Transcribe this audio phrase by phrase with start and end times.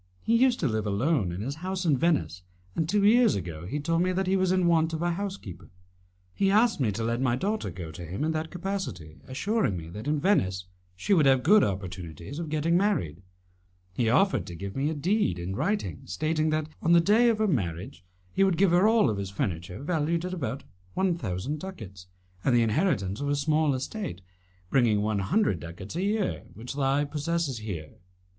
[0.23, 2.41] He used to live alone in his house in Venice,
[2.75, 5.69] and two years ago he told me that he was in want of a housekeeper.
[6.33, 9.89] He asked me to let my daughter go to him in that capacity, assuring me
[9.89, 13.21] that in Venice she would have good opportunities of getting married.
[13.93, 17.37] He offered to give me a deed in writing stating that, on the day of
[17.37, 20.63] her marriage, he would give her all his furniture valued at about
[20.95, 22.07] one thousand ducats,
[22.43, 24.21] and the inheritance of a small estate,
[24.71, 27.99] bringing one hundred ducats a year, which he possesses here.